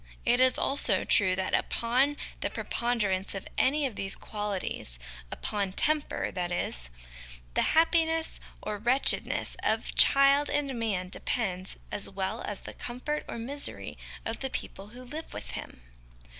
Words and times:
It 0.25 0.39
is 0.39 0.57
also 0.57 1.03
true 1.03 1.35
that 1.35 1.53
upon 1.53 2.17
the 2.39 2.49
preponderance 2.49 3.35
of 3.35 3.47
any 3.55 3.85
of 3.85 3.95
these 3.95 4.15
qualities 4.15 4.97
upon 5.31 5.73
temper, 5.73 6.31
that 6.31 6.51
is 6.51 6.89
the 7.53 7.61
happiness 7.77 8.39
or 8.63 8.79
wretchedness 8.79 9.55
of 9.61 9.93
child 9.93 10.49
and 10.49 10.73
man 10.79 11.09
depends, 11.09 11.77
as 11.91 12.09
well 12.09 12.41
as 12.41 12.61
the 12.61 12.73
comfort 12.73 13.25
or 13.29 13.37
misery 13.37 13.95
of 14.25 14.39
the 14.39 14.49
people 14.49 14.87
who 14.87 15.03
live 15.03 15.33
with 15.35 15.51
him. 15.51 15.83